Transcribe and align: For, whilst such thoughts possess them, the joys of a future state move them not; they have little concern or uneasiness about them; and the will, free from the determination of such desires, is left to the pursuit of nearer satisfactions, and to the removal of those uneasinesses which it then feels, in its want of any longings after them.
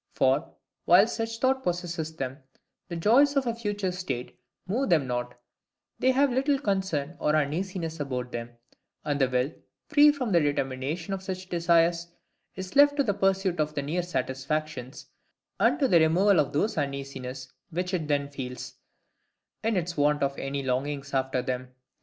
For, 0.15 0.51
whilst 0.87 1.15
such 1.15 1.37
thoughts 1.37 1.61
possess 1.63 2.09
them, 2.09 2.39
the 2.87 2.95
joys 2.95 3.35
of 3.35 3.45
a 3.45 3.53
future 3.53 3.91
state 3.91 4.35
move 4.65 4.89
them 4.89 5.05
not; 5.05 5.39
they 5.99 6.09
have 6.09 6.31
little 6.33 6.57
concern 6.57 7.15
or 7.19 7.35
uneasiness 7.35 7.99
about 7.99 8.31
them; 8.31 8.49
and 9.05 9.21
the 9.21 9.29
will, 9.29 9.53
free 9.89 10.11
from 10.11 10.31
the 10.31 10.39
determination 10.39 11.13
of 11.13 11.21
such 11.21 11.49
desires, 11.49 12.07
is 12.55 12.75
left 12.75 12.97
to 12.97 13.03
the 13.03 13.13
pursuit 13.13 13.59
of 13.59 13.77
nearer 13.77 14.01
satisfactions, 14.01 15.05
and 15.59 15.77
to 15.77 15.87
the 15.87 15.99
removal 15.99 16.39
of 16.39 16.51
those 16.51 16.77
uneasinesses 16.79 17.53
which 17.69 17.93
it 17.93 18.07
then 18.07 18.27
feels, 18.27 18.77
in 19.63 19.77
its 19.77 19.95
want 19.97 20.23
of 20.23 20.35
any 20.39 20.63
longings 20.63 21.13
after 21.13 21.43
them. 21.43 21.75